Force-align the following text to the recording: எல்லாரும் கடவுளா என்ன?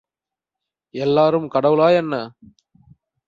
எல்லாரும் 0.95 1.47
கடவுளா 1.49 1.87
என்ன? 1.95 2.13